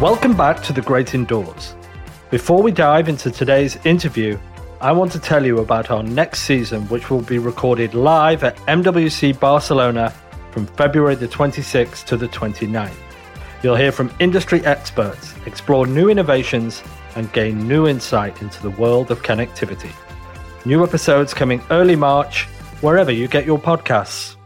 [0.00, 1.74] Welcome back to The Great Indoors.
[2.30, 4.38] Before we dive into today's interview,
[4.80, 8.56] I want to tell you about our next season, which will be recorded live at
[8.68, 10.14] MWC Barcelona
[10.52, 12.94] from February the 26th to the 29th.
[13.64, 16.80] You'll hear from industry experts, explore new innovations,
[17.16, 19.90] and gain new insight into the world of connectivity.
[20.64, 22.44] New episodes coming early March,
[22.82, 24.37] wherever you get your podcasts.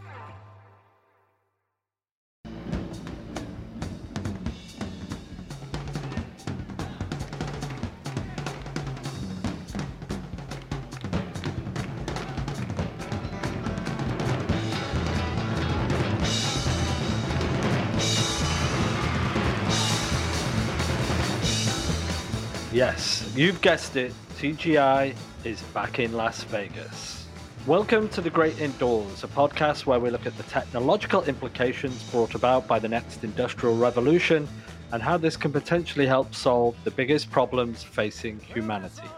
[23.35, 24.13] You've guessed it.
[24.37, 27.25] TGI is back in Las Vegas.
[27.65, 32.35] Welcome to The Great Indoors, a podcast where we look at the technological implications brought
[32.35, 34.47] about by the next industrial revolution
[34.91, 39.09] and how this can potentially help solve the biggest problems facing humanity.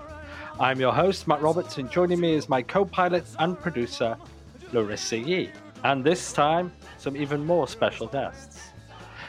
[0.61, 4.16] I'm your host, Matt Roberts, and joining me is my co pilot and producer,
[4.72, 5.50] Larissa Yee.
[5.83, 8.69] And this time, some even more special guests.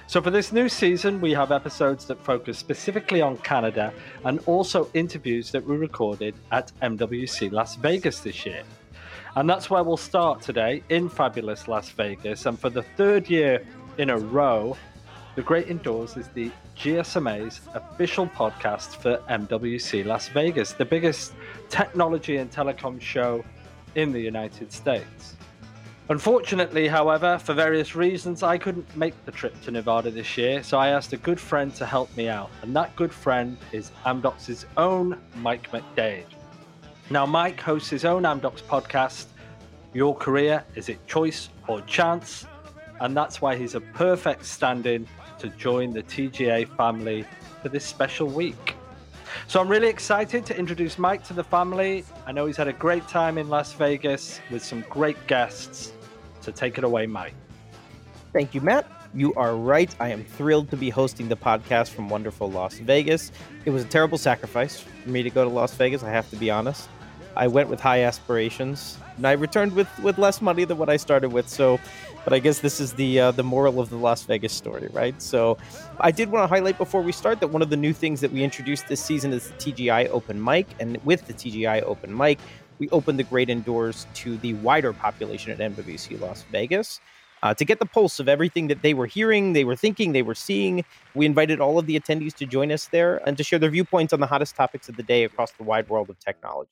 [0.09, 3.93] So, for this new season, we have episodes that focus specifically on Canada
[4.25, 8.63] and also interviews that we recorded at MWC Las Vegas this year.
[9.35, 12.47] And that's where we'll start today in fabulous Las Vegas.
[12.47, 13.67] And for the third year
[13.99, 14.77] in a row,
[15.35, 21.33] The Great Indoors is the GSMA's official podcast for MWC Las Vegas, the biggest
[21.69, 23.45] technology and telecom show
[23.97, 25.36] in the United States.
[26.09, 30.79] Unfortunately, however, for various reasons, I couldn't make the trip to Nevada this year, so
[30.79, 34.67] I asked a good friend to help me out, and that good friend is Amdocs's
[34.77, 36.27] own Mike MacDade.
[37.11, 39.25] Now, Mike hosts his own Amdocs podcast,
[39.95, 42.47] Your Career Is It Choice or Chance?
[43.01, 45.09] And that's why he's a perfect stand in
[45.41, 47.25] to join the TGI family
[47.63, 48.77] for this special week.
[49.49, 52.05] So I'm really excited to introduce Mike to the family.
[52.27, 55.93] I know he's had a great time in Las Vegas with some great guests.
[56.47, 57.35] So take it away, Mike.
[58.33, 58.87] Thank you, Matt.
[59.13, 59.93] You are right.
[59.99, 63.33] I am thrilled to be hosting the podcast from wonderful Las Vegas.
[63.65, 66.37] It was a terrible sacrifice for me to go to Las Vegas, I have to
[66.37, 66.89] be honest.
[67.35, 70.99] I went with high aspirations, and I returned with, with less money than what I
[70.99, 71.49] started with.
[71.49, 71.81] So,
[72.23, 75.21] but I guess this is the uh, the moral of the Las Vegas story, right?
[75.21, 75.59] So,
[76.01, 78.33] I did want to highlight before we start that one of the new things that
[78.33, 82.39] we introduced this season is the TGI Open Mic, and with the TGI Open Mic,
[82.79, 87.01] we opened the great indoors to the wider population at MWC Las Vegas.
[87.43, 90.23] Uh, to get the pulse of everything that they were hearing, they were thinking, they
[90.23, 90.85] were seeing,
[91.15, 94.13] we invited all of the attendees to join us there and to share their viewpoints
[94.13, 96.71] on the hottest topics of the day across the wide world of technology.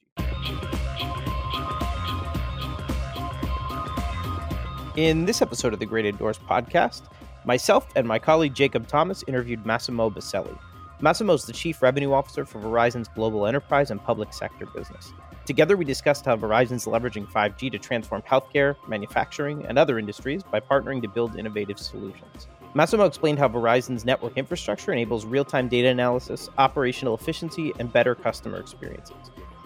[4.96, 7.02] In this episode of the Great Indoors podcast,
[7.44, 10.56] myself and my colleague Jacob Thomas interviewed Massimo Peselli.
[11.00, 15.12] Massimo is the Chief Revenue Officer for Verizon's global enterprise and public sector business.
[15.46, 20.58] Together, we discussed how Verizon's leveraging 5G to transform healthcare, manufacturing, and other industries by
[20.58, 22.48] partnering to build innovative solutions.
[22.72, 28.14] Massimo explained how Verizon's network infrastructure enables real time data analysis, operational efficiency, and better
[28.14, 29.16] customer experiences.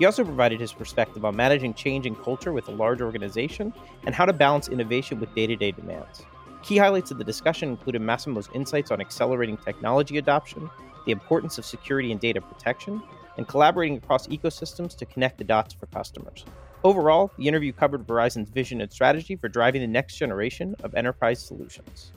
[0.00, 3.72] He also provided his perspective on managing change and culture with a large organization
[4.04, 6.24] and how to balance innovation with day to day demands.
[6.64, 10.68] Key highlights of the discussion included Massimo's insights on accelerating technology adoption,
[11.06, 13.00] the importance of security and data protection,
[13.38, 16.44] and collaborating across ecosystems to connect the dots for customers.
[16.84, 21.40] Overall, the interview covered Verizon's vision and strategy for driving the next generation of enterprise
[21.40, 22.12] solutions.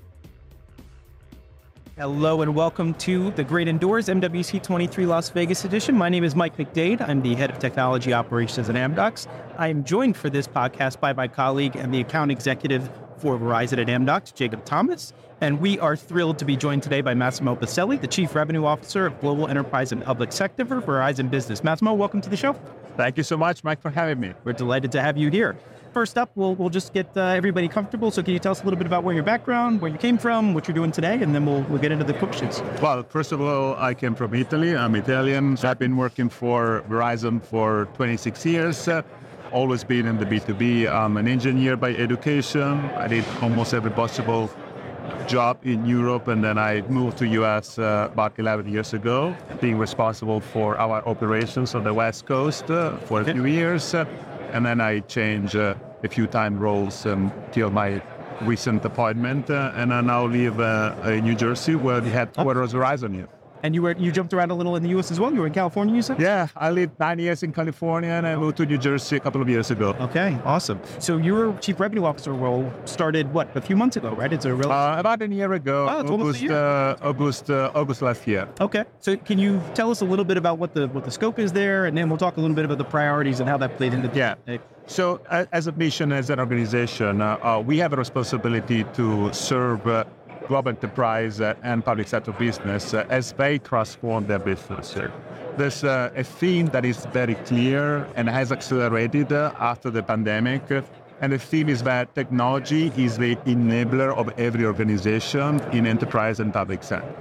[1.98, 5.96] Hello and welcome to the Great Indoors MWC 23 Las Vegas edition.
[5.96, 7.02] My name is Mike MacDade.
[7.08, 9.28] I'm the head of technology operations at Amdocs.
[9.58, 12.90] I am joined for this podcast by my colleague and the account executive
[13.22, 15.14] for Verizon at Amdocs, Jacob Thomas.
[15.42, 19.06] And we are thrilled to be joined today by Massimo Peselli, the Chief Revenue Officer
[19.06, 21.64] of Global Enterprise and Public Sector for Verizon Business.
[21.64, 22.54] Massimo, welcome to the show.
[22.98, 24.34] Thank you so much, Mike, for having me.
[24.44, 25.56] We're delighted to have you here.
[25.94, 28.12] First up, we'll, we'll just get uh, everybody comfortable.
[28.12, 30.18] So, can you tell us a little bit about where your background, where you came
[30.18, 32.62] from, what you're doing today, and then we'll, we'll get into the questions.
[32.82, 34.76] Well, first of all, I came from Italy.
[34.76, 35.58] I'm Italian.
[35.64, 38.88] I've been working for Verizon for 26 years.
[38.88, 39.02] Uh,
[39.52, 40.92] always been in the B2B.
[40.92, 42.80] I'm an engineer by education.
[42.96, 44.50] I did almost every possible
[45.28, 49.78] job in Europe, and then I moved to US uh, about 11 years ago, being
[49.78, 53.94] responsible for our operations on the West Coast uh, for a few years.
[53.94, 54.06] Uh,
[54.54, 58.02] and then I changed uh, a few time roles until my
[58.42, 62.82] recent appointment, uh, and I now live uh, in New Jersey, where the headquarters of
[62.82, 63.41] Verizon is.
[63.64, 65.12] And you were you jumped around a little in the U.S.
[65.12, 65.34] as well.
[65.34, 66.20] You were in California, you said?
[66.20, 69.42] Yeah, I lived nine years in California and I moved to New Jersey a couple
[69.42, 69.96] of years ago.
[70.00, 70.80] Okay, awesome.
[71.00, 74.32] So your chief revenue officer role started what a few months ago, right?
[74.34, 75.88] It's a real uh, about a year ago.
[75.90, 76.54] Oh, it's almost a August, year.
[76.54, 78.48] uh, August, uh, August last year.
[78.60, 78.86] okay.
[79.00, 81.52] So can you tell us a little bit about what the what the scope is
[81.52, 83.94] there, and then we'll talk a little bit about the priorities and how that played
[83.94, 84.10] into.
[84.18, 84.36] Yeah.
[84.88, 89.88] So, as a mission, as an organization, uh, uh, we have a responsibility to serve
[89.88, 90.04] uh,
[90.48, 94.96] global enterprise uh, and public sector business uh, as they transform their business.
[95.58, 100.64] There's uh, a theme that is very clear and has accelerated after the pandemic.
[101.22, 106.54] And the theme is that technology is the enabler of every organization in enterprise and
[106.54, 107.16] public sector.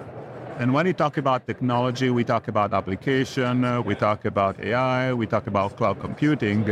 [0.59, 5.27] And when we talk about technology, we talk about application, we talk about AI, we
[5.27, 6.65] talk about cloud computing.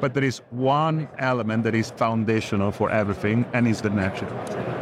[0.00, 4.30] But there is one element that is foundational for everything, and is the network.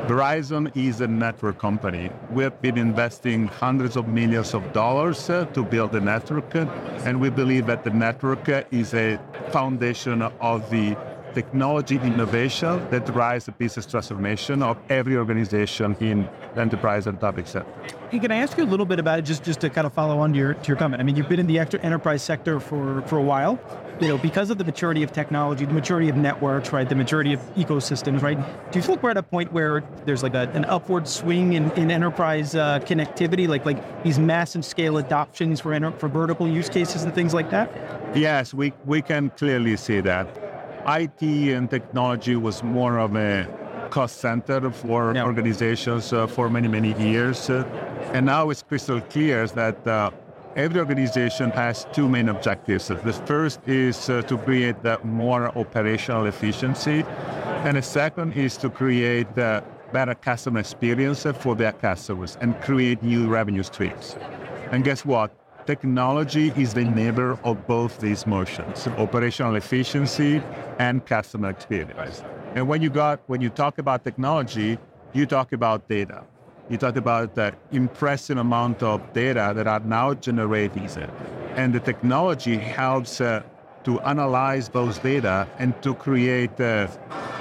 [0.06, 2.11] Verizon is a network company.
[2.31, 7.20] We have been investing hundreds of millions of dollars uh, to build the network, and
[7.20, 9.19] we believe that the network is a
[9.50, 10.97] foundation of the
[11.34, 17.46] technology innovation that drives the business transformation of every organization in the enterprise and public
[17.46, 17.70] sector.
[18.11, 19.93] Hey, can I ask you a little bit about it, just just to kind of
[19.93, 21.00] follow on to your to your comment?
[21.00, 23.58] I mean, you've been in the enter- enterprise sector for for a while.
[24.00, 27.34] You know, because of the maturity of technology, the maturity of networks, right, the maturity
[27.34, 28.37] of ecosystems, right.
[28.73, 31.52] Do you feel like we're at a point where there's like a, an upward swing
[31.52, 36.49] in, in enterprise uh, connectivity, like like these massive scale adoptions for enter- for vertical
[36.49, 37.70] use cases and things like that?
[38.17, 40.51] Yes, we, we can clearly see that.
[40.87, 43.46] IT and technology was more of a
[43.90, 45.25] cost center for Yeah.
[45.25, 47.50] organizations uh, for many, many years.
[47.50, 47.64] Uh,
[48.14, 50.11] and now it's crystal clear that uh,
[50.56, 52.88] every organization has two main objectives.
[52.88, 57.05] The first is uh, to create uh, more operational efficiency,
[57.64, 59.61] and the second is to create uh,
[59.93, 64.17] better customer experience for their customers and create new revenue streams.
[64.73, 65.31] And guess what?
[65.64, 70.43] Technology is the enabler of both these motions, operational efficiency
[70.81, 72.25] and customer experience.
[72.56, 74.76] And when you got when you talk about technology,
[75.12, 76.25] you talk about data.
[76.69, 81.09] You talk about the impressive amount of data that are now generated.
[81.55, 83.44] And the technology helps uh,
[83.85, 86.88] to analyze those data and to create uh,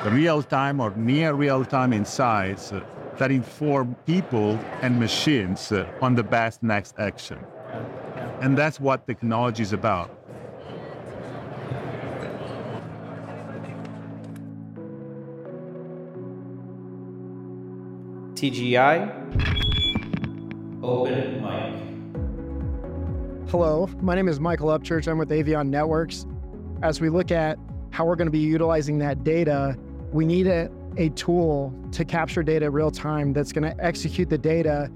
[0.05, 2.81] real-time or near real-time insights uh,
[3.17, 7.39] that inform people and machines uh, on the best next action.
[8.41, 10.17] And that's what technology is about.
[18.33, 19.11] TGI.
[20.81, 21.75] Open mic.
[23.51, 25.07] Hello, my name is Michael Upchurch.
[25.07, 26.25] I'm with Avion Networks.
[26.81, 27.59] As we look at
[27.91, 29.77] how we're going to be utilizing that data,
[30.11, 34.37] we need a, a tool to capture data real time that's going to execute the
[34.39, 34.89] data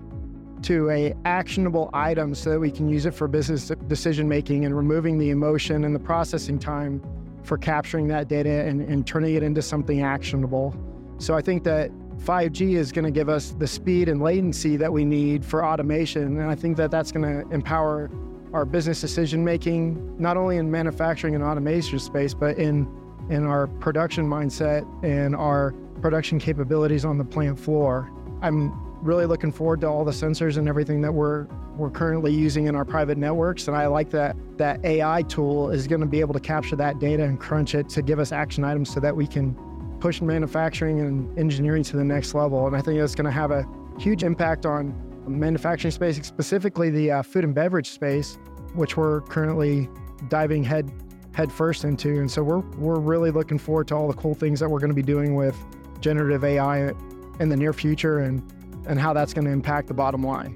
[0.65, 4.75] to a actionable item so that we can use it for business decision making and
[4.75, 7.01] removing the emotion and the processing time
[7.43, 10.75] for capturing that data and, and turning it into something actionable.
[11.19, 14.91] So I think that 5G is going to give us the speed and latency that
[14.91, 16.39] we need for automation.
[16.39, 18.09] And I think that that's going to empower
[18.51, 22.87] our business decision making, not only in manufacturing and automation space, but in,
[23.29, 28.09] in our production mindset and our production capabilities on the plant floor.
[28.41, 31.45] I'm really looking forward to all the sensors and everything that we're
[31.77, 35.87] we're currently using in our private networks and I like that that AI tool is
[35.87, 38.63] going to be able to capture that data and crunch it to give us action
[38.63, 39.55] items so that we can
[39.99, 42.67] push manufacturing and engineering to the next level.
[42.67, 43.65] And I think that's going to have a
[43.99, 44.93] huge impact on
[45.27, 48.37] manufacturing space specifically the uh, food and beverage space
[48.75, 49.89] which we're currently
[50.29, 50.91] diving head
[51.33, 52.19] head first into.
[52.19, 54.91] And so we're we're really looking forward to all the cool things that we're going
[54.91, 55.57] to be doing with
[55.99, 56.93] generative AI
[57.39, 58.19] in the near future.
[58.19, 58.41] And
[58.87, 60.55] and how that's going to impact the bottom line.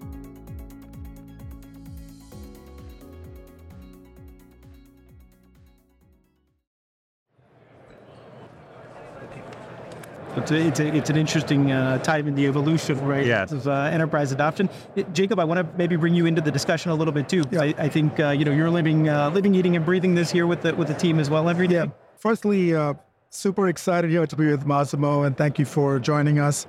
[10.37, 13.51] It's, a, it's, a, it's an interesting uh, time in the evolution, right, Yes.
[13.51, 14.69] of uh, enterprise adoption.
[14.95, 17.43] Uh, Jacob, I want to maybe bring you into the discussion a little bit too.
[17.53, 20.45] I, I think uh, you know you're living, uh, living, eating, and breathing this here
[20.47, 21.75] with the with the team as well every day.
[21.75, 21.85] Yeah.
[22.19, 22.93] Firstly, uh,
[23.31, 26.67] super excited here to be with Massimo, and thank you for joining us.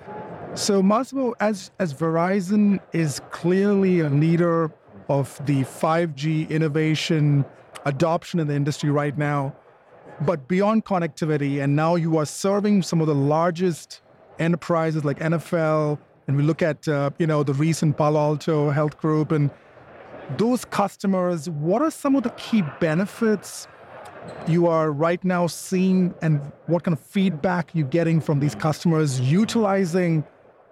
[0.54, 4.73] So, Massimo, as as Verizon is clearly a leader
[5.09, 7.45] of the 5G innovation
[7.85, 9.54] adoption in the industry right now,
[10.23, 14.02] but beyond connectivity, and now you are serving some of the largest
[14.40, 18.99] enterprises like NFL, and we look at uh, you know the recent Palo Alto Health
[18.99, 19.50] Group, and
[20.37, 21.49] those customers.
[21.49, 23.69] What are some of the key benefits?
[24.47, 29.19] you are right now seeing and what kind of feedback you're getting from these customers
[29.19, 30.23] utilizing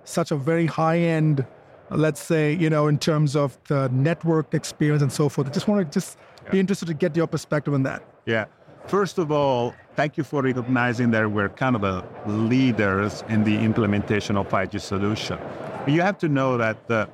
[0.09, 1.47] such a very high-end
[1.91, 5.49] let's say, you know, in terms of the network experience and so forth.
[5.49, 6.19] I just want to just
[6.51, 8.03] be interested to get your perspective on that.
[8.27, 8.47] Yeah.
[8.87, 13.59] First of all, thank you for recognizing that we're kind of the leaders in the
[13.59, 15.39] implementation of 5G solution.
[15.87, 17.07] You have to know that uh,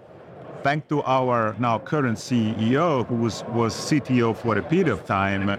[0.62, 5.58] thanks to our now current CEO, who was, was CTO for a period of time,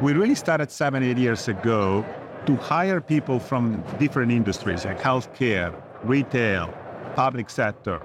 [0.00, 2.04] we really started seven, eight years ago
[2.46, 6.72] to hire people from different industries like healthcare, retail,
[7.14, 8.00] public sector,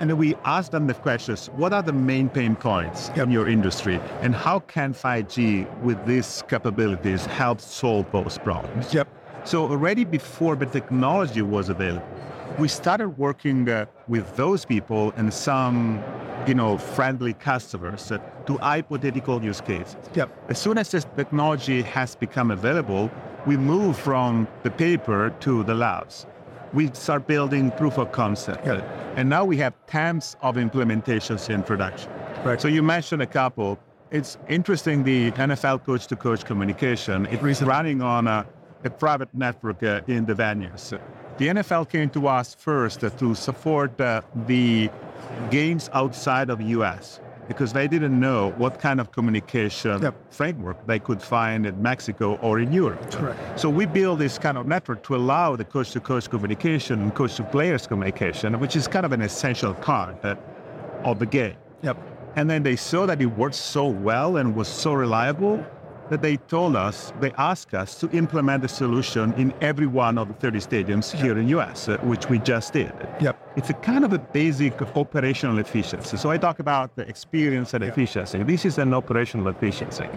[0.00, 3.98] and we ask them the questions, what are the main pain points in your industry?
[4.20, 8.92] And how can 5G with these capabilities help solve those problems?
[8.92, 9.08] Yep.
[9.44, 12.06] So already before the technology was available,
[12.58, 16.02] we started working uh, with those people and some,
[16.46, 19.96] you know, friendly customers uh, to hypothetical use cases.
[20.14, 20.30] Yep.
[20.50, 23.10] As soon as this technology has become available,
[23.46, 26.26] we move from the paper to the labs
[26.76, 28.66] we start building proof of concept.
[28.66, 28.82] Yeah.
[29.16, 32.12] And now we have tens of implementations in production.
[32.44, 32.60] Right.
[32.60, 33.78] So you mentioned a couple.
[34.10, 37.26] It's interesting the NFL coach to coach communication.
[37.30, 38.46] It's running on a,
[38.84, 40.90] a private network uh, in the venues.
[41.38, 44.90] The NFL came to us first uh, to support uh, the
[45.50, 50.14] games outside of the US because they didn't know what kind of communication yep.
[50.32, 53.10] framework they could find in Mexico or in Europe.
[53.10, 53.60] Correct.
[53.60, 58.58] So we build this kind of network to allow the coach-to-coach communication and coast-to-players communication,
[58.60, 60.16] which is kind of an essential part
[61.04, 61.56] of the game.
[61.82, 61.96] Yep.
[62.36, 65.64] And then they saw that it worked so well and was so reliable
[66.10, 70.28] that they told us, they asked us to implement the solution in every one of
[70.28, 71.22] the 30 stadiums yep.
[71.22, 72.92] here in US, uh, which we just did.
[73.20, 73.36] Yep.
[73.56, 76.16] It's a kind of a basic operational efficiency.
[76.16, 77.92] So I talk about the experience and yep.
[77.92, 78.42] efficiency.
[78.42, 80.08] This is an operational efficiency.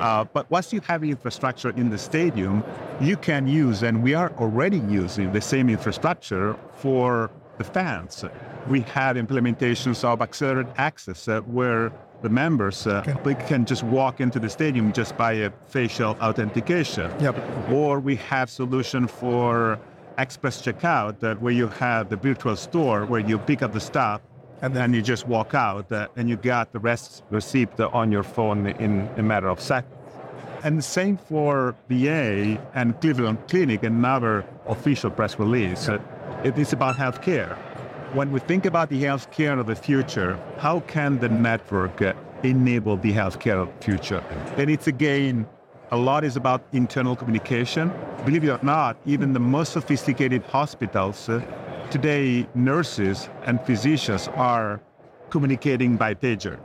[0.00, 2.64] Uh, but once you have infrastructure in the stadium,
[3.00, 8.24] you can use, and we are already using the same infrastructure for the fans.
[8.68, 13.46] We have implementations of accelerated access uh, where the members uh, okay.
[13.46, 17.12] can just walk into the stadium just by a facial authentication.
[17.20, 17.70] Yep.
[17.70, 19.78] Or we have solution for
[20.18, 24.20] express checkout that where you have the virtual store where you pick up the stuff
[24.62, 28.24] and then you just walk out uh, and you got the rest receipt on your
[28.24, 29.94] phone in a matter of seconds.
[30.64, 35.88] And the same for VA and Cleveland Clinic, another official press release.
[35.88, 36.00] Uh,
[36.42, 37.56] it is about healthcare
[38.14, 42.96] when we think about the healthcare of the future, how can the network uh, enable
[42.96, 44.24] the healthcare of the future?
[44.56, 45.46] And it's again,
[45.90, 47.92] a lot is about internal communication.
[48.24, 51.42] Believe it or not, even the most sophisticated hospitals, uh,
[51.90, 54.80] today nurses and physicians are
[55.28, 56.58] communicating by pager.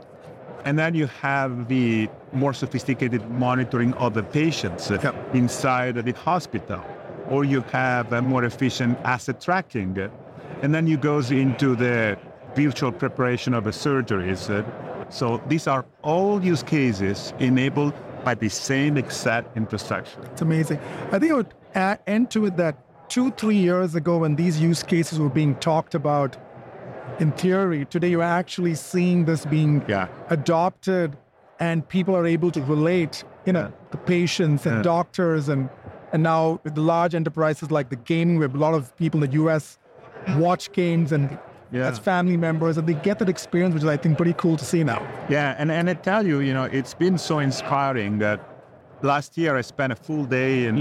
[0.64, 5.34] And then you have the more sophisticated monitoring of the patients uh, yep.
[5.34, 6.82] inside the hospital.
[7.28, 10.10] Or you have a more efficient asset tracking
[10.64, 12.16] and then you goes into the
[12.56, 14.40] virtual preparation of the surgeries.
[15.12, 17.92] So these are all use cases enabled
[18.24, 20.22] by the same exact infrastructure.
[20.32, 20.78] It's amazing.
[21.12, 22.78] I think I would add into it that
[23.10, 26.38] two, three years ago when these use cases were being talked about
[27.20, 30.08] in theory, today you're actually seeing this being yeah.
[30.30, 31.14] adopted
[31.60, 34.82] and people are able to relate, you know, the patients and yeah.
[34.82, 35.68] doctors and
[36.14, 39.22] and now with the large enterprises like the gaming, we have a lot of people
[39.22, 39.78] in the US
[40.38, 41.38] watch games and
[41.72, 41.88] yeah.
[41.88, 44.64] as family members, and they get that experience, which is I think pretty cool to
[44.64, 45.06] see now.
[45.28, 48.40] Yeah, and and I tell you, you know, it's been so inspiring that
[49.02, 50.78] last year I spent a full day in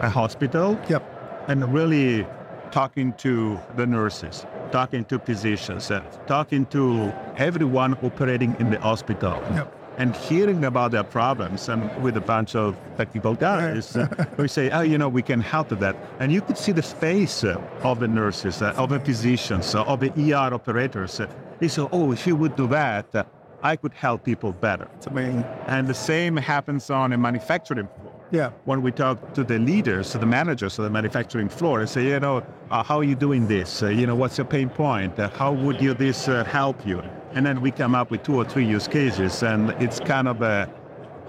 [0.00, 0.78] a hospital.
[0.88, 1.10] Yep.
[1.46, 2.26] And really
[2.70, 9.42] talking to the nurses, talking to physicians, uh, talking to everyone operating in the hospital.
[9.54, 14.48] Yep and hearing about their problems and with a bunch of technical guys, uh, we
[14.48, 15.96] say, oh, you know, we can help with that.
[16.20, 19.84] And you could see the face uh, of the nurses, uh, of the physicians, uh,
[19.84, 21.20] of the ER operators.
[21.20, 21.28] Uh,
[21.60, 23.24] they say, oh, if you would do that, uh,
[23.62, 24.88] I could help people better.
[24.96, 25.44] It's amazing.
[25.66, 28.13] And the same happens on a manufacturing floor.
[28.30, 28.50] Yeah.
[28.64, 32.08] When we talk to the leaders, to the managers of the manufacturing floor, and say,
[32.08, 33.82] you know, uh, how are you doing this?
[33.82, 35.18] Uh, you know, what's your pain point?
[35.18, 37.02] Uh, how would you this help you?
[37.32, 40.42] And then we come up with two or three use cases, and it's kind of
[40.42, 40.68] a,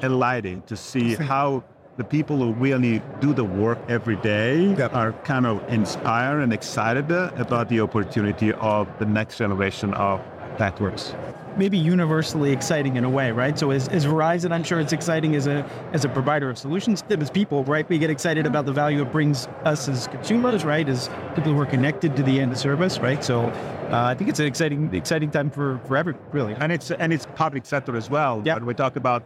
[0.01, 1.63] enlightening to see how
[1.97, 4.93] the people who really do the work every day yep.
[4.93, 10.19] are kind of inspired and excited about the opportunity of the next generation of
[10.59, 11.13] networks
[11.57, 13.57] maybe universally exciting in a way, right?
[13.57, 17.03] So as, as Verizon, I'm sure it's exciting as a as a provider of solutions.
[17.09, 17.87] As people, right?
[17.87, 20.87] We get excited about the value it brings us as consumers, right?
[20.87, 23.23] As people who are connected to the end of service, right?
[23.23, 26.53] So uh, I think it's an exciting exciting time for for every really.
[26.55, 28.41] And it's and it's public sector as well.
[28.45, 28.55] Yeah.
[28.55, 29.23] When we talk about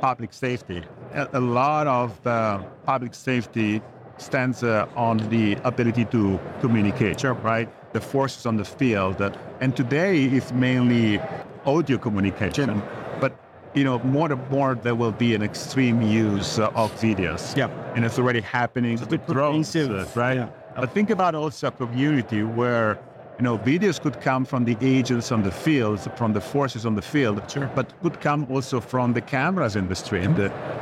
[0.00, 0.82] public safety,
[1.14, 3.80] a, a lot of uh, public safety
[4.18, 7.34] stands uh, on the ability to communicate, sure.
[7.34, 7.68] right?
[7.92, 9.18] The forces on the field.
[9.18, 11.20] That, And today it's mainly
[11.64, 12.82] audio communication,
[13.20, 13.32] but
[13.74, 17.56] you know, more and more there will be an extreme use uh, of videos.
[17.56, 17.68] Yeah.
[17.94, 20.36] And it's already happening So with drones, uh, right?
[20.36, 20.48] yeah.
[20.76, 22.98] But think about also a community where,
[23.38, 26.94] you know, videos could come from the agents on the field, from the forces on
[26.94, 27.70] the field, Sure.
[27.74, 30.28] but could come also from the cameras in the street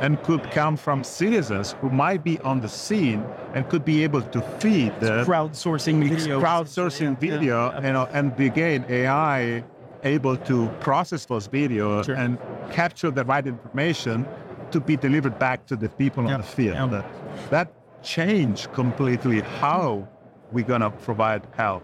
[0.01, 4.21] and could come from citizens who might be on the scene and could be able
[4.21, 6.41] to feed the Crowdsourcing video.
[6.41, 9.63] crowdsourcing video, you know, and again, AI
[10.03, 12.15] able to process those videos Sure.
[12.15, 12.37] and
[12.71, 14.25] capture the right information
[14.71, 16.75] to be delivered back to the people Yeah, on the field.
[16.75, 16.85] yeah.
[16.87, 17.05] That,
[17.49, 17.67] that
[18.03, 20.07] changed completely how
[20.51, 21.83] we're gonna provide help.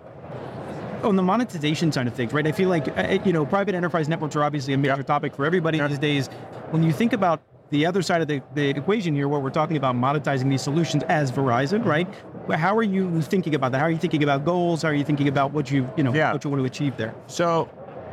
[1.04, 2.46] On the monetization side of things, right?
[2.48, 5.46] I feel like uh, you know, private enterprise networks are obviously a major topic for
[5.46, 6.28] everybody these days.
[6.72, 9.78] When you think about the other side of the, the equation here, where we're talking
[9.78, 12.08] about monetizing these solutions as Verizon, right?
[12.50, 13.80] How are you thinking about that?
[13.80, 14.82] How are you thinking about goals?
[14.84, 16.32] How are you thinking about what you you know Yeah.
[16.34, 17.14] what you want to achieve there?
[17.28, 17.70] So,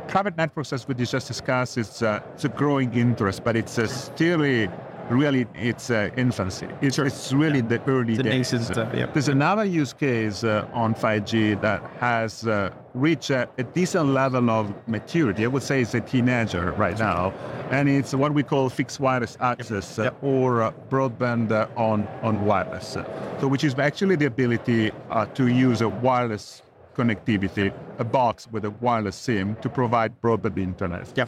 [0.09, 3.87] private networks, as we just discussed, it's, uh, it's a growing interest, but it's uh,
[3.87, 4.69] still a-
[5.09, 6.67] really its uh, infancy.
[6.81, 8.47] It's, it's really the early The days.
[8.65, 9.05] stuff, yeah.
[9.07, 14.49] There's another use case uh, on 5G that has uh, reached a, a decent level
[14.49, 15.43] of maturity.
[15.43, 17.31] I would say it's a teenager right now,
[17.71, 22.45] and it's what we call fixed wireless access uh, or uh, broadband uh, on on
[22.45, 22.97] wireless.
[23.39, 26.61] So, which is actually the ability uh, to use a wireless
[26.95, 31.11] connectivity, a box with a wireless SIM to provide broadband internet.
[31.15, 31.25] Yeah.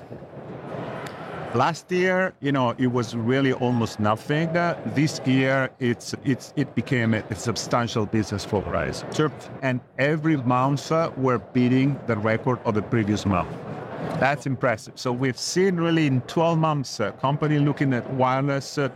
[1.54, 4.50] Last year, you know, it was really almost nothing.
[4.50, 9.16] Uh, this year, it's it's it became a, a substantial business for Verizon.
[9.16, 9.32] Sure.
[9.62, 13.50] And every month, uh, we're beating the record of the previous month.
[14.20, 14.94] That's impressive.
[14.96, 18.89] So we've seen really in 12 months, a company looking at wireless uh,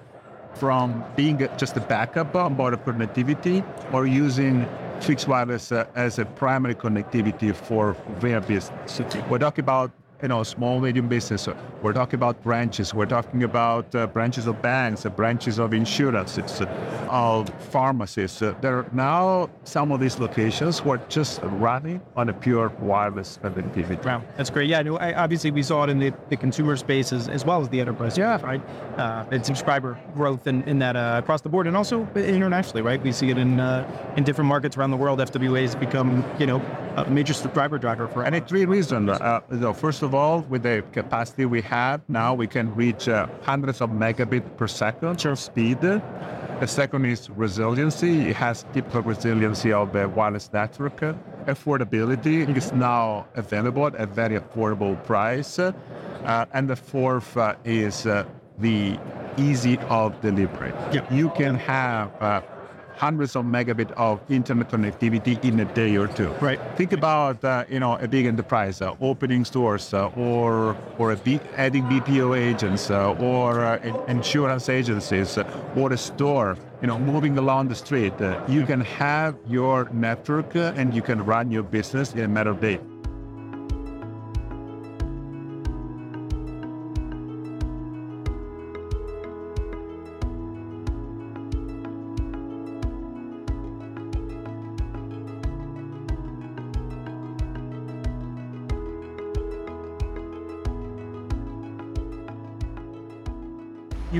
[0.55, 4.67] from being just a backup on board of connectivity or using
[4.99, 9.01] fixed wireless uh, as a primary connectivity for their business.
[9.29, 11.47] We're talking about you know, small, medium business.
[11.81, 12.93] We're talking about branches.
[12.93, 18.41] We're talking about uh, branches of banks, uh, branches of insurances, uh, of pharmacies.
[18.41, 23.39] Uh, there are now some of these locations were just running on a pure wireless
[23.43, 24.03] connectivity.
[24.05, 24.69] Wow, that's great.
[24.69, 27.61] Yeah, no, I, obviously we saw it in the, the consumer space as, as well
[27.61, 28.37] as the enterprise Yeah.
[28.37, 28.61] space, right?
[28.97, 33.01] Uh, and subscriber growth in, in that uh, across the board and also internationally, right?
[33.01, 35.19] We see it in uh, in different markets around the world.
[35.19, 36.61] FWA has become, you know,
[36.97, 39.09] a major subscriber driver for And it's three reasons.
[39.51, 43.27] You know, first of all, with the capacity we have now, we can reach uh,
[43.43, 45.35] hundreds of megabit per second Sure.
[45.35, 45.81] speed.
[45.81, 48.29] The second is resiliency.
[48.29, 50.99] It has typical resiliency of the wireless network.
[51.47, 55.57] Affordability is now available at a very affordable price.
[55.59, 58.25] Uh, and the fourth uh, is uh,
[58.59, 58.99] the
[59.37, 60.71] easy of delivery.
[60.93, 61.11] Yeah.
[61.11, 62.41] You can have uh,
[63.01, 66.29] hundreds of megabit of internet connectivity in a day or two.
[66.39, 66.59] Right.
[66.77, 71.17] Think about uh, you know a big enterprise uh, opening stores uh, or or a
[71.17, 76.57] B- adding BPO agents uh, or uh, insurance agencies uh, or a store.
[76.81, 78.13] You know, moving along the street,
[78.47, 82.59] you can have your network and you can run your business in a matter of
[82.59, 82.79] days.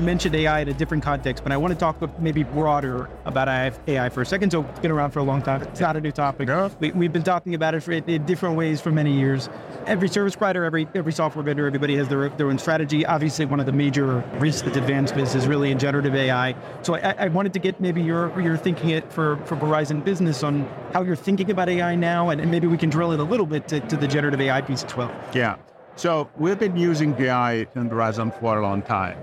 [0.02, 3.46] You mentioned AI in a different context, but I want to talk maybe broader about
[3.86, 4.50] AI for a second.
[4.50, 5.62] So it's been around for a long time.
[5.62, 6.48] It's not a new topic.
[6.48, 6.72] No.
[6.80, 9.48] We, we've been talking about it for, in different ways for many years.
[9.86, 13.06] Every service provider, every every software vendor, everybody has their, their own strategy.
[13.06, 16.56] Obviously, one of the major risks that advancements is really in generative AI.
[16.82, 20.42] So I, I wanted to get maybe your your thinking it for, for Verizon Business
[20.42, 23.22] on how you're thinking about AI now, and, and maybe we can drill it a
[23.22, 25.14] little bit to, to the generative AI piece as well.
[25.32, 25.58] Yeah.
[25.94, 29.16] So we've been using AI in Verizon for a long time.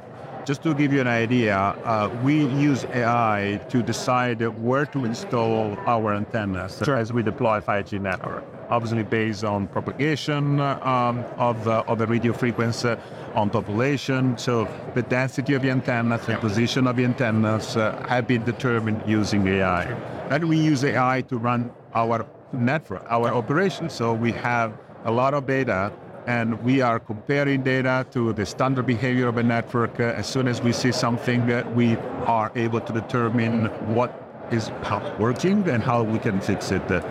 [0.50, 5.78] Just to give you an idea, uh, we use AI to decide where to install
[5.86, 8.44] our antennas as we deploy 5G network.
[8.68, 12.96] Obviously, based on propagation um, of, uh, of the radio frequency
[13.36, 14.40] on population.
[14.40, 19.04] So the density of the antennas, the position of the antennas uh, have been determined
[19.06, 19.84] using AI.
[20.32, 23.94] And we use AI to run our network, our operations.
[23.94, 24.74] So we have
[25.06, 25.94] a lot of data
[26.30, 30.00] and we are comparing data to the standard behavior of a network.
[30.00, 31.96] Uh, as soon as we see something, uh, we
[32.28, 33.66] are able to determine
[33.96, 34.12] what
[34.52, 34.70] is
[35.18, 36.92] working and how we can fix it.
[36.92, 37.02] Uh,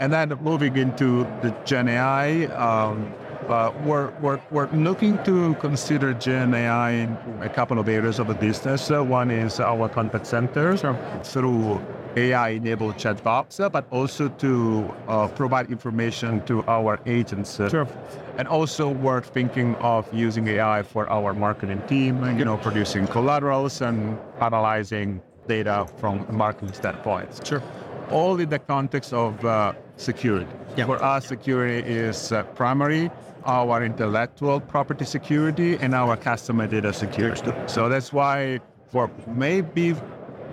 [0.00, 3.12] And then moving into the Gen AI, um,
[3.48, 8.26] Uh, we're, we're, we're looking to consider Gen AI in a couple of areas of
[8.26, 8.90] the business.
[8.90, 10.76] Uh, one is our contact center
[11.24, 11.80] through
[12.16, 17.56] AI-enabled chatbots, uh, but also to uh, provide information to our agents.
[17.56, 17.88] Sure.
[18.36, 23.80] And also we're thinking of using AI for our marketing team, you know, producing collaterals
[23.80, 27.46] and analyzing data from a marketing standpoint.
[27.46, 27.62] Sure.
[28.10, 30.50] All in the context of uh, security.
[30.76, 30.86] Yeah.
[30.86, 33.10] For us, security is uh, primary,
[33.44, 37.52] our intellectual property security and our customer data security.
[37.66, 39.94] So that's why for maybe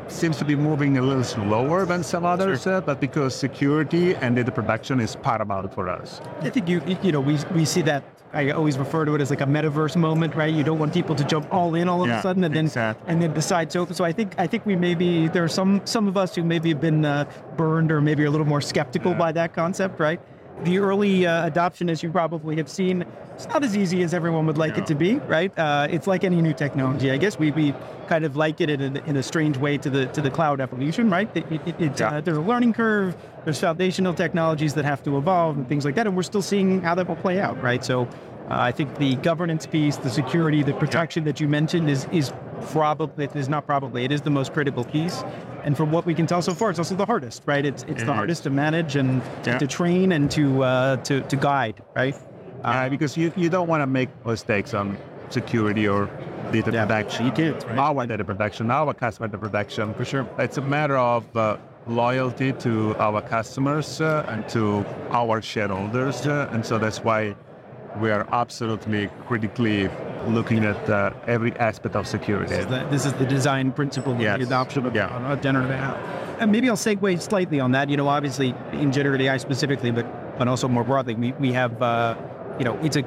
[0.08, 4.36] seems to be moving a little slower than some others, uh, but because security and
[4.36, 6.22] data production is paramount for us.
[6.42, 8.04] I think you you know we we see that.
[8.36, 10.54] I always refer to it as like a metaverse moment, right?
[10.54, 12.66] You don't want people to jump all in all of Yeah, a sudden and then
[12.66, 13.12] exactly.
[13.12, 13.86] and then decide so.
[13.86, 16.70] So I think I think we maybe there are some some of us who maybe
[16.70, 17.24] have been uh,
[17.56, 20.20] burned or maybe are a little more skeptical by that concept, right?
[20.64, 24.46] The early uh, adoption, as you probably have seen, it's not as easy as everyone
[24.48, 25.52] would like it to be, right?
[25.60, 27.12] Uh, it's like any new technology.
[27.12, 27.74] I guess we, we
[28.08, 30.62] kind of like it in a, in a strange way to the to the cloud
[30.62, 31.30] evolution, right?
[31.36, 32.08] It, it, it, Yeah.
[32.10, 33.18] uh, there's a learning curve.
[33.44, 36.82] There's foundational technologies that have to evolve and things like that, and we're still seeing
[36.82, 37.84] how that will play out, right?
[37.84, 38.08] So,
[38.50, 42.32] I think the governance piece, the security, the protection that you mentioned is is
[42.68, 45.24] probably it is not probably it is the most critical piece.
[45.64, 47.66] And from what we can tell so far, it's also the hardest, right?
[47.66, 48.16] It's it's the is.
[48.16, 49.58] hardest to manage and Yeah.
[49.58, 52.16] to train and to uh, to to guide, right?
[52.64, 54.98] Uh, because you, you don't want to make mistakes on
[55.30, 56.10] security or
[56.52, 57.26] data Yeah, protection.
[57.26, 57.78] you can't, right?
[57.78, 59.94] Our data protection, our customer data protection.
[59.94, 60.28] For sure.
[60.40, 66.26] It's a matter of uh, loyalty to our customers uh, and to our shareholders.
[66.26, 67.36] Uh, and so that's why
[68.00, 69.90] we are absolutely critically
[70.28, 72.56] looking at uh, every aspect of security.
[72.56, 74.38] The- This is the design principle of Yes.
[74.40, 75.08] the adoption of Yeah.
[75.08, 75.96] uh, generative AI.
[76.40, 77.90] And maybe I'll segue slightly on that.
[77.90, 80.06] You know, obviously in generative AI specifically, but
[80.38, 82.14] but also more broadly, we, we have, uh,
[82.60, 83.04] you know, it's a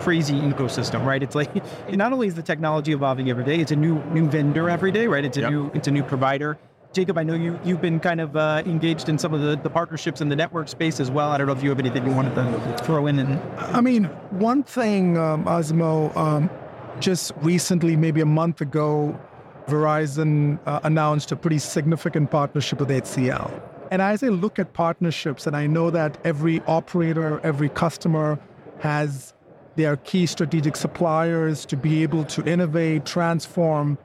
[0.00, 1.22] crazy ecosystem, right?
[1.22, 1.50] It's like
[1.94, 5.06] not only is the technology evolving every day, it's a new new vendor every day,
[5.06, 5.24] right?
[5.24, 5.50] It's a Yep.
[5.50, 6.56] new it's a new provider.
[6.92, 9.70] Jacob, I know you you've been kind of uh, engaged in some of the, the
[9.70, 11.30] partnerships in the network space as well.
[11.30, 13.20] I don't know if you have anything you wanted to throw in.
[13.20, 16.50] And I mean, one thing, um, Massimo, um,
[16.98, 19.18] just recently, maybe a month ago,
[19.66, 23.62] Verizon uh, announced a pretty significant partnership with HCL.
[23.92, 28.38] And as I look at partnerships, and I know that every operator, every customer
[28.80, 29.32] has
[29.76, 33.96] their key strategic suppliers to be able to innovate, transform,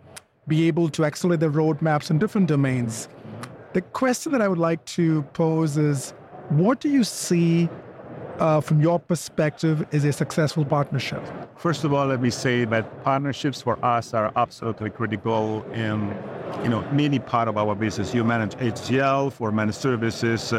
[0.48, 3.10] be able to accelerate their roadmaps in different domains.
[3.74, 6.14] The question that I would like to pose is
[6.50, 7.70] what do you see
[8.40, 11.24] uh, from your perspective is a successful partnership?
[11.58, 16.16] First of all, let me say that partnerships for us are absolutely critical in,
[16.64, 18.14] you know, many part of our business.
[18.14, 20.54] You manage HCL for managed services,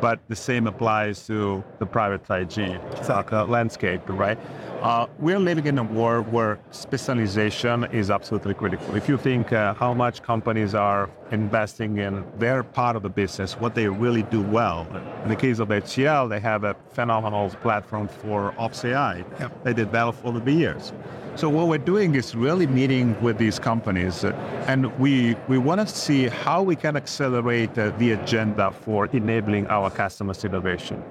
[0.00, 4.38] but the same applies to the private 5G uh, landscape, right?
[4.86, 8.94] Uh, we're living in a world where specialization is absolutely critical.
[8.94, 13.54] If you think uh, how much companies are investing in their part of the business,
[13.54, 14.86] what they really do well.
[15.24, 19.24] In the case of HCL, they have a phenomenal platform for Ops AI.
[19.64, 20.92] They developed over the years.
[21.34, 24.30] So what we're doing is really meeting with these companies, uh,
[24.68, 29.66] and we we want to see how we can accelerate uh, the agenda for enabling
[29.66, 31.02] our customers' innovation.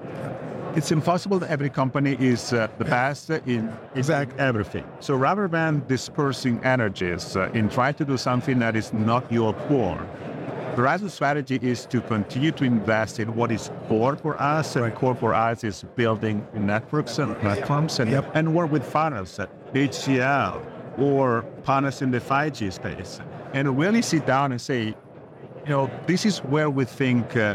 [0.76, 4.38] It's impossible that every company is uh, the best in, Exactly.
[4.38, 4.84] everything.
[5.00, 9.54] So rather than dispersing energies uh, in trying to do something that is not your
[9.54, 10.06] core,
[10.74, 14.94] the Verizon's strategy is to continue to invest in what is core for us, and
[14.94, 20.62] core for us is building networks and platforms and, and work with partners at HCL
[20.98, 23.20] or partners in the 5G space.
[23.54, 24.94] And really sit down and say, you
[25.70, 27.54] know, this is where we think uh,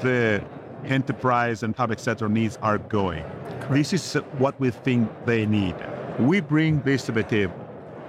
[0.00, 0.44] the
[0.88, 3.24] enterprise and public sector needs are going.
[3.70, 5.74] This is what we think they need.
[6.18, 7.54] We bring this to the table.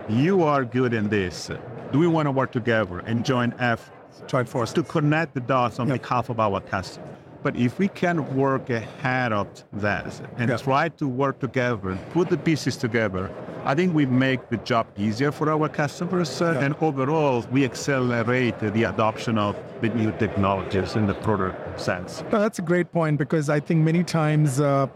[0.08, 1.52] You are good in this.
[1.92, 4.74] Do we want to work together and join efforts Join forces.
[4.76, 7.09] to connect the dots on behalf of our customers?
[7.41, 10.06] But if we can work ahead of that
[10.38, 10.58] and Yeah.
[10.58, 13.30] try to work together, put the pieces together,
[13.65, 18.60] I think we make the job easier for our customers, uh, and overall we accelerate
[18.60, 22.23] the adoption of the new technologies in the broader sense.
[22.32, 24.88] No, that's a great point because I think many times uh,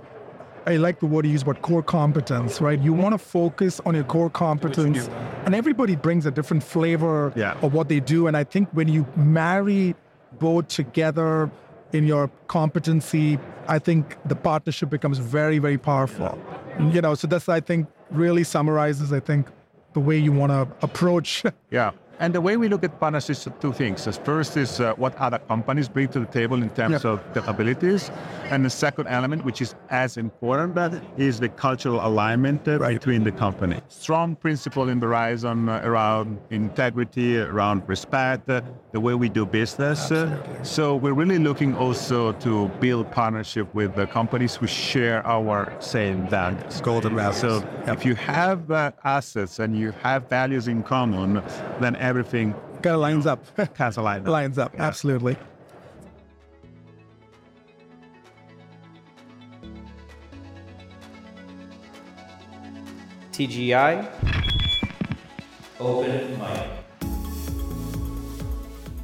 [0.66, 2.80] I like the word you use about core competence, right?
[2.80, 5.10] You want to focus on your core competence,
[5.46, 7.54] and everybody brings a different flavor Yeah.
[7.62, 8.28] of what they do.
[8.28, 9.94] And I think when you marry
[10.40, 11.50] both together
[11.94, 16.38] in your competency, I think the partnership becomes very, very powerful.
[16.92, 19.48] You know, so that's I think really summarizes, I think,
[19.94, 21.44] the way you want to approach.
[21.70, 21.92] Yeah.
[22.24, 24.06] And the way we look at partnerships are two things.
[24.06, 28.12] The first is uh, what other companies bring to the table in terms of capabilities.
[28.46, 33.26] And the second element, which is as important, but is the cultural alignment uh, between
[33.26, 33.82] the company.
[33.90, 38.62] Strong principle in Verizon uh, around integrity, around respect, uh,
[38.94, 40.10] the way we do business.
[40.10, 45.74] Uh, so we're really looking also to build partnership with the companies who share our
[45.82, 46.80] same values.
[46.80, 47.42] Golden values.
[47.42, 51.44] So if you have uh, assets and you have values in common,
[51.82, 53.44] then everything Kind of lines up.
[53.78, 54.28] has aligned.
[54.28, 54.74] lines up.
[54.74, 54.88] Lines up.
[54.88, 55.36] Absolutely.
[63.32, 64.08] TGI.
[65.80, 66.70] Open mic.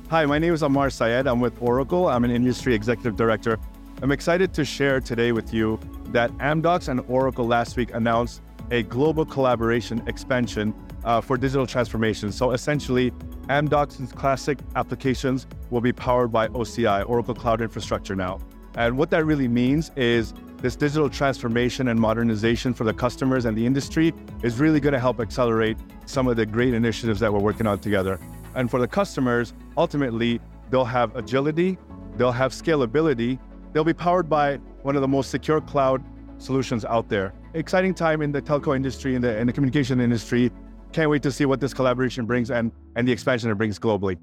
[0.09, 1.27] Hi, my name is Amar Syed.
[1.27, 2.07] I'm with Oracle.
[2.07, 3.57] I'm an industry executive director.
[4.01, 8.41] I'm excited to share today with you that Amdocs and Oracle last week announced
[8.71, 12.31] a global collaboration expansion uh, for digital transformation.
[12.31, 13.11] So essentially,
[13.47, 18.39] Amdocs' classic applications will be powered by OCI, Oracle Cloud Infrastructure now.
[18.75, 23.57] And what that really means is this digital transformation and modernization for the customers and
[23.57, 27.39] the industry is really going to help accelerate some of the great initiatives that we're
[27.39, 28.19] working on together.
[28.55, 31.77] And for the customers, ultimately, they'll have agility,
[32.17, 33.39] they'll have scalability,
[33.71, 36.03] they'll be powered by one of the most secure cloud
[36.39, 37.33] solutions out there.
[37.53, 40.51] Exciting time in the telco industry and the, and the communication industry.
[40.91, 44.17] Can't wait to see what this collaboration brings and, and the expansion it brings globally.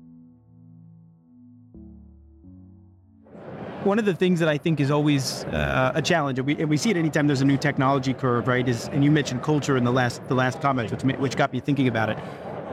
[3.85, 6.69] One of the things that I think is always uh, a challenge, and we, and
[6.69, 8.69] we see it anytime there's a new technology curve, right?
[8.69, 11.61] Is and you mentioned culture in the last the last comment, which which got me
[11.61, 12.19] thinking about it.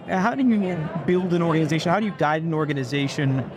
[0.07, 1.91] How do you build an organization?
[1.91, 3.49] How do you guide an organization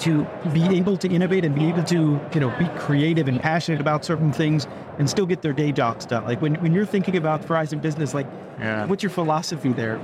[0.00, 3.80] to be able to innovate and be able to you know be creative and passionate
[3.80, 4.66] about certain things
[4.98, 6.24] and still get their day jobs done?
[6.24, 8.26] Like when, when you're thinking about Verizon Business, like
[8.58, 8.86] Yeah.
[8.86, 10.00] what's your philosophy there?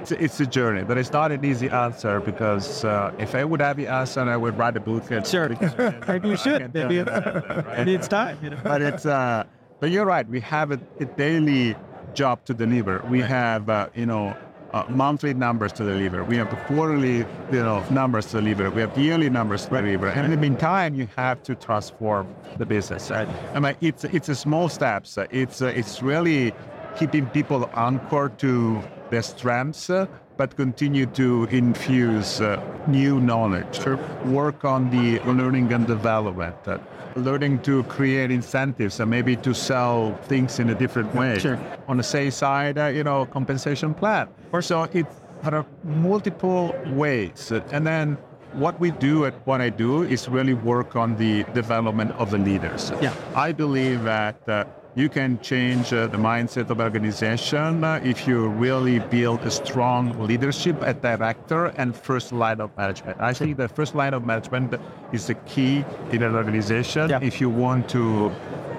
[0.00, 3.60] It's, it's a journey, but it's not an easy answer because uh, if I would
[3.60, 5.10] have the answer, and I would write a book.
[5.10, 5.48] And Sure.
[6.08, 6.72] Maybe you should.
[6.72, 7.02] Maybe,
[7.76, 8.38] maybe it's time.
[8.42, 8.58] You know?
[8.62, 9.44] but it's uh,
[9.80, 10.26] but you're right.
[10.28, 11.74] We have a, a daily
[12.14, 13.04] job to deliver.
[13.10, 14.36] We have uh, you know
[14.76, 16.22] uh, monthly numbers to deliver.
[16.24, 18.70] We have quarterly you know numbers to deliver.
[18.70, 20.08] We have yearly numbers to deliver.
[20.08, 22.26] And in the meantime, you have to transform
[22.58, 23.10] the business.
[23.10, 23.28] Right?
[23.54, 25.18] I mean, it's it's a small steps.
[25.30, 26.52] It's uh, it's really
[26.98, 29.90] keeping people anchored to their strengths.
[30.36, 33.80] But continue to infuse uh, new knowledge,
[34.26, 36.78] work on the learning and development, uh,
[37.16, 41.38] learning to create incentives and maybe to sell things in a different way.
[41.38, 41.58] Sure.
[41.88, 44.28] On the sales side, uh, you know, compensation plan.
[44.52, 47.52] Or so it's there are multiple ways.
[47.72, 48.18] And then
[48.52, 52.38] what we do at what I do is really work on the development of the
[52.38, 52.92] leaders.
[53.00, 53.14] Yeah.
[53.34, 54.64] I believe that uh,
[54.96, 60.18] you can change uh, the mindset of organization uh, if you really build a strong
[60.26, 63.20] leadership at director and first line of management.
[63.20, 64.74] I think the first line of management
[65.12, 67.20] is the key in an organization Yeah.
[67.22, 68.32] if you want to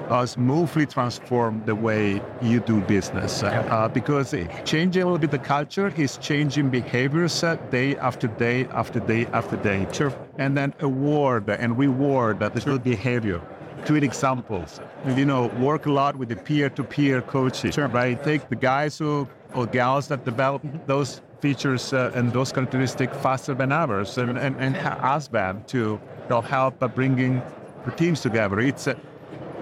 [0.10, 3.44] uh, smoothly transform the way you do business.
[3.44, 4.34] Uh, because
[4.66, 9.28] changing a little bit the culture is changing behaviors uh, day after day after day
[9.34, 9.86] after day.
[9.92, 10.14] Sure.
[10.40, 13.42] And then award and reward that good behavior.
[13.88, 14.82] Tweet examples.
[15.16, 17.72] You know, work a lot with the peer-to-peer coaching.
[17.72, 17.88] Sure.
[17.88, 18.22] Right.
[18.22, 23.54] Take the guys who or gals that develop those features uh, and those characteristics faster
[23.54, 27.42] than others, and, and, and ask them to you know, help uh, bringing
[27.86, 28.60] the teams together.
[28.60, 29.00] It's a,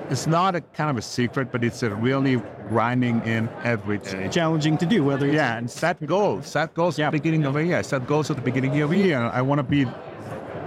[0.09, 4.27] it's not a kind of a secret, but it's a really grinding in every day.
[4.29, 6.47] Challenging to do, whether it's Yeah, and set goals.
[6.47, 7.07] Set goals Yeah.
[7.07, 7.83] at the beginning of the year.
[7.83, 9.19] Set goals at the beginning of the year.
[9.19, 9.85] I want to be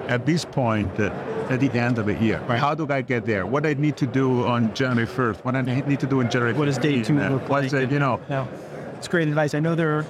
[0.06, 1.10] at this point uh,
[1.50, 2.38] at the end of the year.
[2.48, 3.46] How do I get there?
[3.46, 5.44] What I need to do on January 1st?
[5.44, 7.06] What I need to do in January What does day 15th?
[7.06, 7.72] two Uh, look like?
[7.72, 8.46] it, you know, No,
[8.96, 9.54] it's great advice.
[9.54, 10.04] I know there are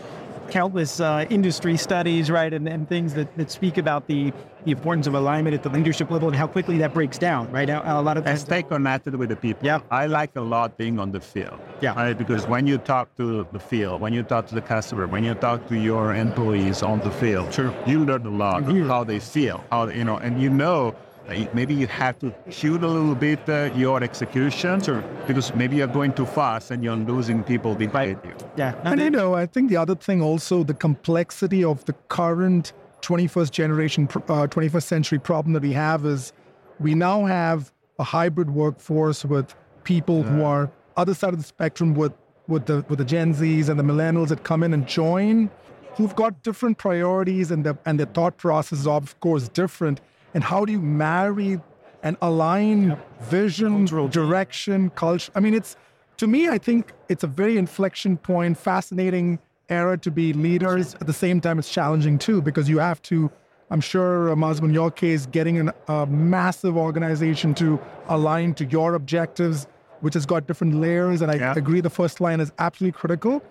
[0.50, 4.32] countless uh, industry studies, right, and, and things that, that speak about the,
[4.64, 7.68] the importance of alignment at the leadership level and how quickly that breaks down, right?
[7.68, 9.66] A, a lot of and stay connected with the people.
[9.66, 9.80] Yeah.
[9.90, 11.60] I like a lot being on the field.
[11.82, 11.94] Yeah.
[11.94, 12.16] Right?
[12.16, 15.34] Because when you talk to the field, when you talk to the customer, when you
[15.34, 17.72] talk to your employees on the field, Sure.
[17.86, 18.86] you learn a lot Mhm.
[18.88, 20.94] how they feel, how you know, and you know.
[21.28, 25.02] That Maybe you have to shoot a little bit uh, your execution, Sure.
[25.26, 28.32] because maybe you're going too fast and you're losing people behind you.
[28.56, 28.74] yeah.
[28.84, 32.72] no, And you know, I think the other thing also, the complexity of the current
[33.02, 36.32] 21st generation, uh, 21st century problem that we have is
[36.80, 41.94] we now have a hybrid workforce with people who are other side of the spectrum
[41.94, 42.12] with,
[42.48, 45.50] with the with the Gen Zs and the millennials that come in and join,
[45.96, 50.00] who've got different priorities and the and their thought process is of course different.
[50.34, 51.60] And how do you marry
[52.02, 55.32] and align vision, direction, culture?
[55.34, 55.76] I mean, it's
[56.18, 59.38] to me, I think it's a very inflection point, fascinating
[59.68, 60.94] era to be leaders.
[60.96, 63.30] At the same time, it's challenging too because you have to.
[63.70, 68.64] I'm sure, uh, Massimo, in your case, getting an, a massive organization to align to
[68.64, 69.66] your objectives,
[70.00, 71.20] which has got different layers.
[71.20, 71.54] And I Yeah.
[71.54, 73.42] agree, the first line is absolutely critical.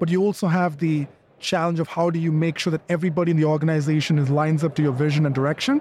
[0.00, 1.06] But you also have the
[1.38, 4.74] challenge of how do you make sure that everybody in the organization is lines up
[4.74, 5.80] to your vision and direction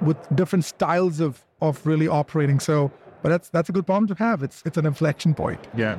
[0.00, 2.60] with different styles of of really operating.
[2.60, 2.90] So,
[3.22, 4.42] but that's that's a good problem to have.
[4.42, 5.60] It's it's an inflection point.
[5.76, 5.96] Yeah.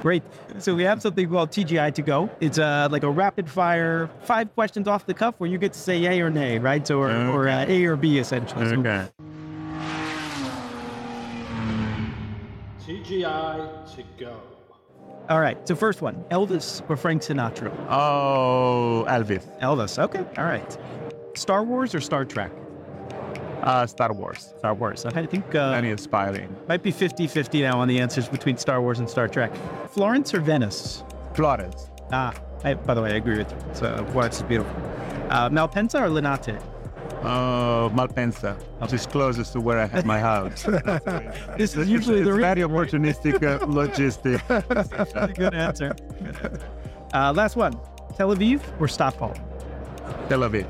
[0.00, 0.22] Great.
[0.58, 2.30] So we have something called TGI to go.
[2.40, 5.78] It's uh, like a rapid fire, five questions off the cuff where you get to
[5.78, 6.86] say yay or nay, right?
[6.86, 8.66] So or, or uh, A or B essentially.
[8.68, 9.08] So Okay.
[12.84, 14.40] TGI to go.
[15.28, 15.56] All right.
[15.66, 17.74] So first one, Elvis or Frank Sinatra?
[17.90, 19.44] Oh, Elvis.
[19.60, 19.98] Elvis.
[19.98, 20.24] Okay.
[20.38, 20.78] All right.
[21.34, 22.52] Star Wars or Star Trek?
[23.66, 24.54] Uh, Star Wars.
[24.58, 25.04] Star Wars.
[25.04, 26.54] I think uh, Very inspiring.
[26.68, 29.50] might be 50-50 now on the answers between Star Wars and Star Trek.
[29.90, 31.02] Florence or Venice?
[31.34, 31.90] Florence.
[32.12, 33.58] Ah, I, by the way, I agree with you.
[33.74, 34.72] So Florence is beautiful.
[35.30, 36.62] Uh, Malpensa or Linate?
[37.22, 40.64] Uh, Malpensa, which is closest to where I have my house.
[41.58, 44.38] This is usually it's the very opportunistic uh, logistic.
[45.34, 45.94] good answer.
[47.14, 47.72] Uh, last one,
[48.16, 49.32] Tel Aviv or Stockholm?
[50.28, 50.66] Tel Aviv.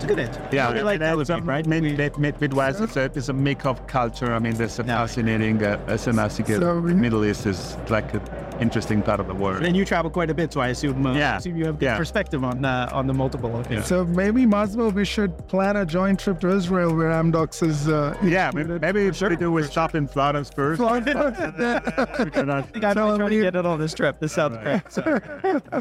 [0.00, 0.48] It's a good answer.
[0.50, 1.66] Yeah, we like Tel Aviv, right?
[1.66, 4.32] Mid, mid, mid, Midwest, it's a, it's a mix of culture.
[4.32, 4.96] I mean, there's a Yeah.
[4.96, 8.22] fascinating, uh, as an So Middle East is like an
[8.60, 9.62] interesting part of the world.
[9.64, 11.36] And you travel quite a bit, so I assume, uh, Yeah.
[11.38, 11.96] assume you have good Yeah.
[11.96, 13.86] perspective on uh, on the multiple locations.
[13.86, 17.88] So maybe Massimo, we should plan a joint trip to Israel where Amdocs is.
[17.88, 20.80] Uh, Yeah, maybe, maybe if we do we stop in Florence first.
[20.80, 24.18] I think I might try to get it on this trip.
[24.20, 24.82] This sounds great.
[24.88, 25.02] So,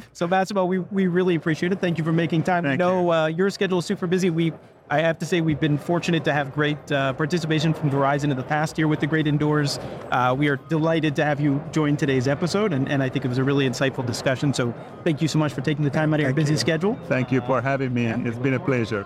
[0.14, 1.80] so Massimo, we, we really appreciate it.
[1.80, 2.64] Thank you for making time.
[2.64, 4.30] we Thank know uh, your schedule is super busy.
[4.30, 4.54] We
[4.92, 8.38] I have to say we've been fortunate to have great uh, participation from Verizon in
[8.38, 9.78] the past year with the Great Indoors.
[10.12, 13.28] Uh, we are delighted to have you join today's episode, and, and I think it
[13.28, 14.52] was a really insightful discussion.
[14.52, 14.74] So
[15.04, 16.98] thank you so much for taking the time out of your busy schedule.
[17.06, 18.08] Thank you for having me.
[18.08, 19.06] and It's been a pleasure.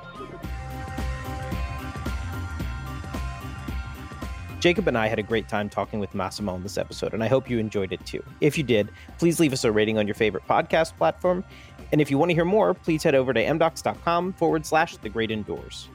[4.64, 7.28] Jacob and I had a great time talking with Massimo in this episode, and I
[7.28, 8.24] hope you enjoyed it too.
[8.40, 11.44] If you did, please leave us a rating on your favorite podcast platform.
[11.94, 15.10] And if you want to hear more, please head over to amdocs.com forward slash the
[15.10, 15.90] great indoors.